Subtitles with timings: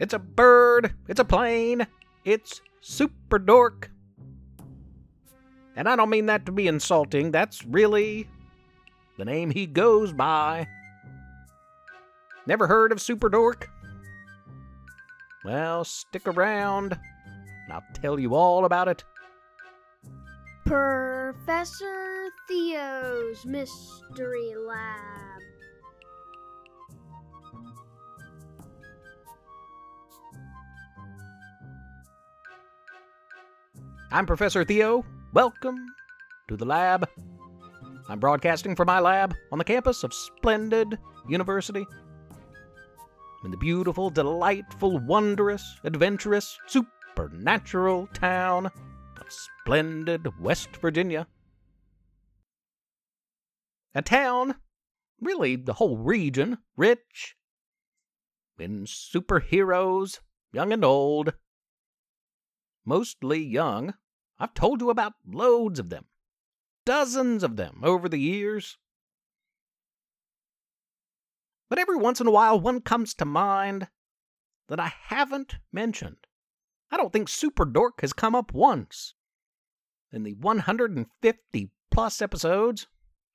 [0.00, 0.94] It's a bird.
[1.08, 1.86] It's a plane.
[2.24, 3.90] It's Super Dork.
[5.76, 7.30] And I don't mean that to be insulting.
[7.30, 8.28] That's really
[9.16, 10.66] the name he goes by.
[12.46, 13.68] Never heard of Super Dork?
[15.44, 19.04] Well, stick around, and I'll tell you all about it.
[20.64, 25.27] Professor Theo's Mystery Lab.
[34.10, 35.04] I'm Professor Theo.
[35.34, 35.86] Welcome
[36.48, 37.06] to the lab.
[38.08, 40.98] I'm broadcasting from my lab on the campus of Splendid
[41.28, 41.86] University.
[43.44, 51.26] In the beautiful, delightful, wondrous, adventurous, supernatural town of Splendid West Virginia.
[53.94, 54.54] A town,
[55.20, 57.36] really the whole region, rich
[58.58, 60.20] in superheroes,
[60.50, 61.34] young and old.
[62.88, 63.92] Mostly young.
[64.38, 66.06] I've told you about loads of them,
[66.86, 68.78] dozens of them over the years.
[71.68, 73.88] But every once in a while, one comes to mind
[74.68, 76.26] that I haven't mentioned.
[76.90, 79.12] I don't think Super Dork has come up once.
[80.10, 82.86] In the 150 plus episodes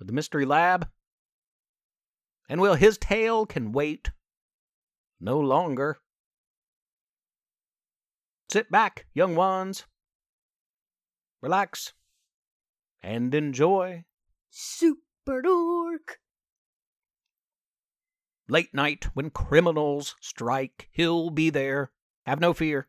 [0.00, 0.88] of the Mystery Lab.
[2.48, 4.12] And well, his tale can wait
[5.18, 5.98] no longer.
[8.50, 9.84] Sit back, young ones.
[11.40, 11.92] Relax.
[13.00, 14.04] And enjoy.
[14.50, 16.18] Super Dork.
[18.48, 21.92] Late night, when criminals strike, he'll be there.
[22.26, 22.88] Have no fear.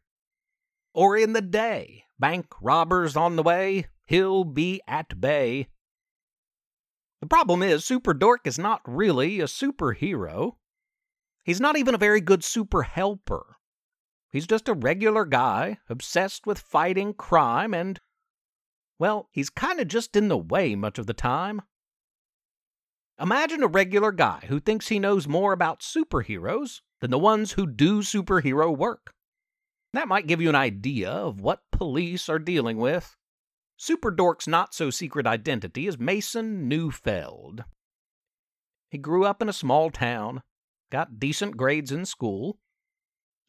[0.96, 5.68] Or in the day, bank robbers on the way, he'll be at bay.
[7.22, 10.54] The problem is, Super Dork is not really a superhero.
[11.44, 13.58] He's not even a very good super helper.
[14.32, 18.00] He's just a regular guy, obsessed with fighting crime, and,
[18.98, 21.62] well, he's kinda just in the way much of the time.
[23.20, 27.68] Imagine a regular guy who thinks he knows more about superheroes than the ones who
[27.68, 29.14] do superhero work.
[29.94, 33.18] That might give you an idea of what police are dealing with.
[33.76, 37.66] Super Dork's not so secret identity is Mason Neufeld.
[38.90, 40.44] He grew up in a small town,
[40.90, 42.60] got decent grades in school,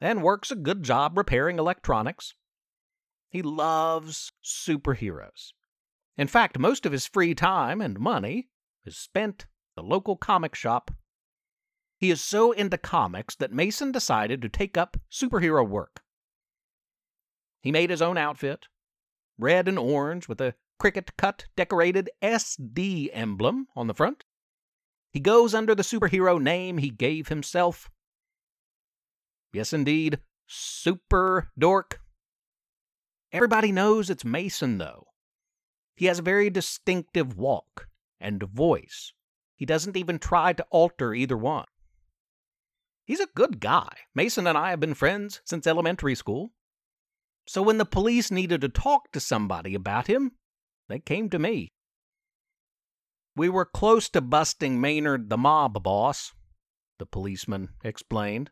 [0.02, 2.34] and works a good job repairing electronics.
[3.30, 5.52] He loves superheroes.
[6.16, 8.48] In fact, most of his free time and money
[8.84, 10.90] is spent at the local comic shop.
[11.96, 16.02] He is so into comics that Mason decided to take up superhero work.
[17.62, 18.66] He made his own outfit,
[19.38, 24.24] red and orange with a Cricut cut decorated SD emblem on the front.
[25.12, 27.88] He goes under the superhero name he gave himself.
[29.52, 32.00] Yes, indeed, Super Dork.
[33.32, 35.06] Everybody knows it's Mason, though.
[35.96, 37.88] He has a very distinctive walk
[38.20, 39.12] and voice
[39.62, 41.66] he doesn't even try to alter either one.
[43.04, 43.90] He's a good guy.
[44.12, 46.50] Mason and I have been friends since elementary school.
[47.46, 50.32] So when the police needed to talk to somebody about him,
[50.88, 51.74] they came to me.
[53.36, 56.32] We were close to busting Maynard the mob boss,
[56.98, 58.50] the policeman explained.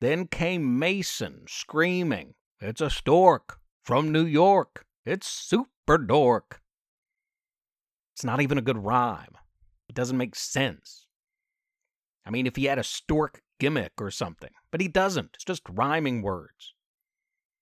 [0.00, 4.86] Then came Mason screaming, It's a stork from New York.
[5.04, 6.62] It's Super Dork.
[8.14, 9.36] It's not even a good rhyme.
[9.88, 11.06] It doesn't make sense.
[12.24, 15.30] I mean, if he had a stork gimmick or something, but he doesn't.
[15.34, 16.74] It's just rhyming words.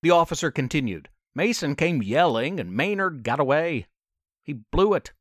[0.02, 1.08] The officer continued.
[1.34, 3.86] Mason came yelling, and Maynard got away.
[4.42, 5.12] He blew it.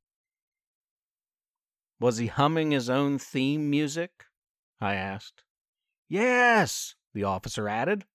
[1.99, 4.25] Was he humming his own theme music?
[4.79, 5.43] I asked.
[6.09, 8.05] Yes, the officer added.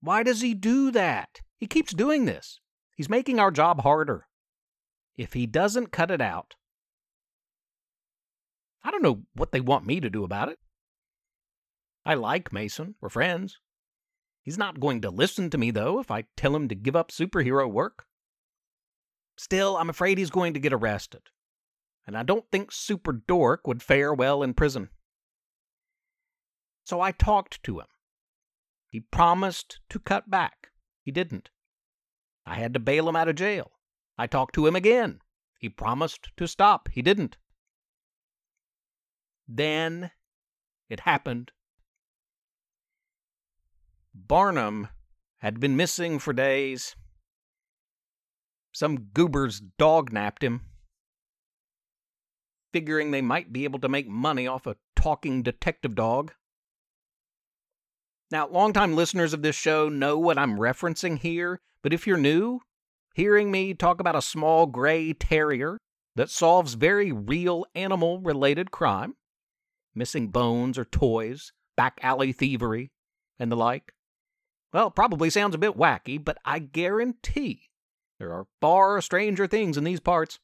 [0.00, 1.40] Why does he do that?
[1.58, 2.60] He keeps doing this.
[2.96, 4.28] He's making our job harder.
[5.16, 6.54] If he doesn't cut it out,
[8.84, 10.58] I don't know what they want me to do about it.
[12.06, 12.94] I like Mason.
[13.00, 13.58] We're friends.
[14.42, 17.10] He's not going to listen to me, though, if I tell him to give up
[17.10, 18.04] superhero work.
[19.36, 21.22] Still, I'm afraid he's going to get arrested.
[22.06, 24.90] And I don't think Super Dork would fare well in prison.
[26.90, 27.86] So I talked to him.
[28.88, 30.72] He promised to cut back.
[31.04, 31.50] He didn't.
[32.44, 33.70] I had to bail him out of jail.
[34.18, 35.20] I talked to him again.
[35.60, 36.88] He promised to stop.
[36.90, 37.36] He didn't.
[39.46, 40.10] Then
[40.88, 41.52] it happened.
[44.12, 44.88] Barnum
[45.38, 46.96] had been missing for days.
[48.72, 50.62] Some goober's dog napped him,
[52.72, 56.32] figuring they might be able to make money off a talking detective dog.
[58.30, 62.60] Now, longtime listeners of this show know what I'm referencing here, but if you're new,
[63.14, 65.78] hearing me talk about a small gray terrier
[66.14, 69.16] that solves very real animal related crime,
[69.96, 72.92] missing bones or toys, back alley thievery,
[73.38, 73.92] and the like,
[74.72, 77.70] well, probably sounds a bit wacky, but I guarantee
[78.20, 80.38] there are far stranger things in these parts.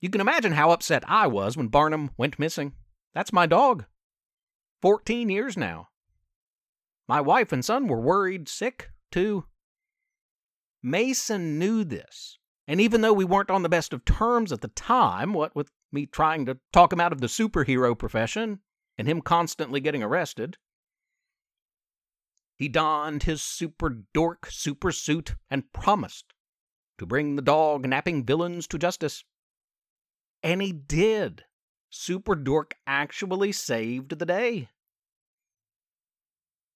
[0.00, 2.72] You can imagine how upset I was when Barnum went missing.
[3.14, 3.84] That's my dog.
[4.82, 5.88] 14 years now.
[7.08, 9.44] My wife and son were worried sick, too.
[10.82, 14.68] Mason knew this, and even though we weren't on the best of terms at the
[14.68, 18.60] time, what with me trying to talk him out of the superhero profession
[18.98, 20.56] and him constantly getting arrested,
[22.56, 26.32] he donned his super dork super suit and promised
[26.98, 29.24] to bring the dog napping villains to justice.
[30.42, 31.44] And he did.
[31.90, 34.68] Super Dork actually saved the day.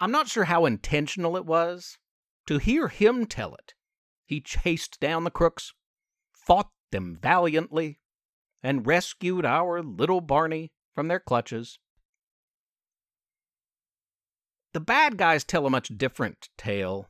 [0.01, 1.99] I'm not sure how intentional it was.
[2.47, 3.75] To hear him tell it,
[4.25, 5.75] he chased down the crooks,
[6.33, 8.01] fought them valiantly,
[8.63, 11.79] and rescued our little Barney from their clutches.
[14.73, 17.09] The bad guys tell a much different tale.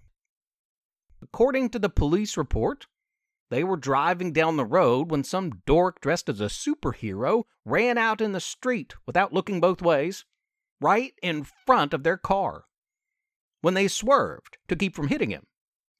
[1.22, 2.86] According to the police report,
[3.50, 8.20] they were driving down the road when some dork dressed as a superhero ran out
[8.20, 10.24] in the street without looking both ways,
[10.80, 12.64] right in front of their car.
[13.60, 15.46] When they swerved to keep from hitting him,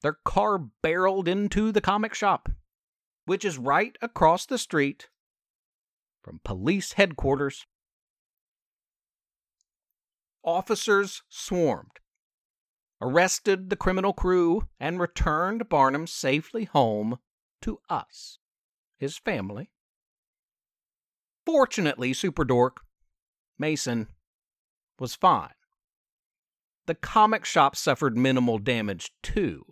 [0.01, 2.49] their car barreled into the comic shop,
[3.25, 5.09] which is right across the street
[6.23, 7.65] from police headquarters.
[10.43, 11.99] Officers swarmed,
[12.99, 17.19] arrested the criminal crew, and returned Barnum safely home
[17.61, 18.39] to us,
[18.97, 19.69] his family.
[21.45, 22.81] Fortunately, Super Dork,
[23.59, 24.07] Mason,
[24.99, 25.53] was fine.
[26.87, 29.63] The comic shop suffered minimal damage too,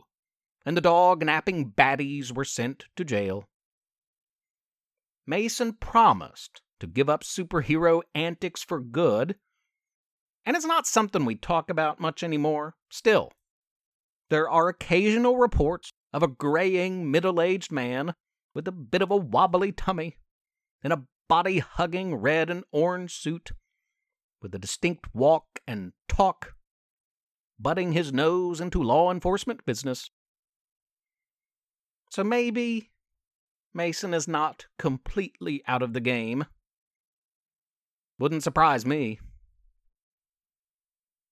[0.65, 3.45] and the dog napping baddies were sent to jail.
[5.25, 9.35] Mason promised to give up superhero antics for good,
[10.45, 12.75] and it's not something we talk about much anymore.
[12.89, 13.31] Still,
[14.29, 18.13] there are occasional reports of a graying middle aged man
[18.53, 20.17] with a bit of a wobbly tummy,
[20.83, 23.51] in a body hugging red and orange suit,
[24.41, 26.53] with a distinct walk and talk,
[27.59, 30.09] butting his nose into law enforcement business.
[32.09, 32.89] So maybe
[33.73, 36.45] Mason is not completely out of the game.
[38.17, 39.19] Wouldn't surprise me.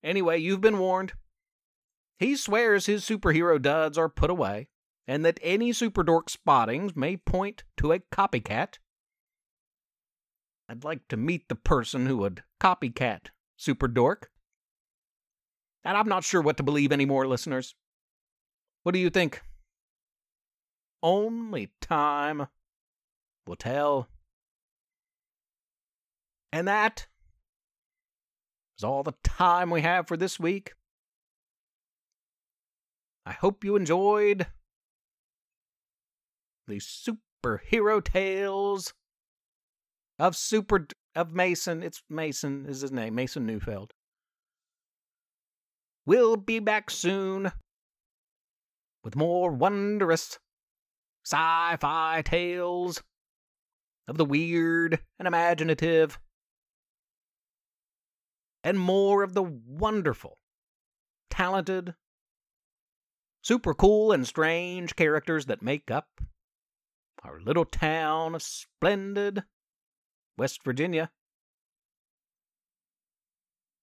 [0.03, 1.13] Anyway, you've been warned.
[2.19, 4.69] He swears his superhero duds are put away,
[5.07, 8.77] and that any superdork spottings may point to a copycat.
[10.69, 13.27] I'd like to meet the person who would copycat
[13.59, 14.25] superdork.
[15.83, 17.75] And I'm not sure what to believe anymore, listeners.
[18.83, 19.41] What do you think?
[21.01, 22.47] Only time
[23.45, 24.07] will tell.
[26.51, 27.07] And that
[28.77, 30.73] is all the time we have for this week.
[33.25, 34.47] I hope you enjoyed
[36.67, 38.93] the superhero tales
[40.19, 41.83] of super of Mason.
[41.83, 43.93] It's Mason is his name, Mason Neufeld.
[46.07, 47.51] We'll be back soon
[49.03, 50.39] with more wondrous
[51.25, 53.03] sci-fi tales
[54.07, 56.17] of the weird and imaginative
[58.63, 60.37] and more of the wonderful,
[61.29, 61.93] talented,
[63.41, 66.07] super cool and strange characters that make up
[67.21, 69.43] our little town of splendid
[70.37, 71.11] West Virginia.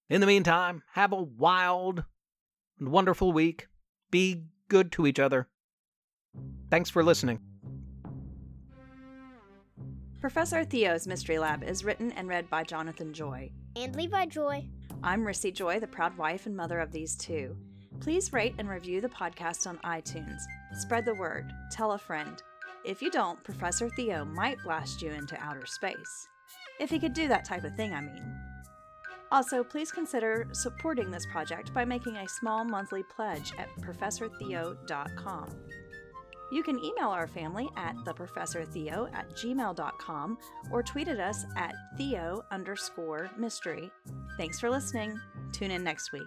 [0.09, 2.05] In the meantime, have a wild
[2.79, 3.69] and wonderful week.
[4.11, 5.49] Be good to each other.
[6.71, 7.41] Thanks for listening.
[10.21, 13.51] Professor Theo's Mystery Lab is written and read by Jonathan Joy.
[13.77, 14.67] And Levi Joy.
[15.03, 17.55] I'm Rissy Joy, the proud wife and mother of these two.
[18.01, 20.41] Please rate and review the podcast on iTunes.
[20.79, 21.53] Spread the word.
[21.71, 22.43] Tell a friend.
[22.85, 26.29] If you don't, Professor Theo might blast you into outer space.
[26.81, 28.44] If he could do that type of thing, I mean.
[29.33, 35.49] Also, please consider supporting this project by making a small monthly pledge at ProfessorTheo.com.
[36.53, 40.39] You can email our family at theprofessortheo at gmail.com
[40.71, 43.91] or tweet at us at theo underscore mystery.
[44.37, 45.19] Thanks for listening.
[45.53, 46.23] Tune in next week.